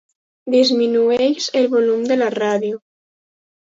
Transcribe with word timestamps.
Disminueix 0.55 1.51
el 1.63 1.71
volum 1.77 2.05
de 2.11 2.21
la 2.25 2.35
ràdio. 2.41 2.85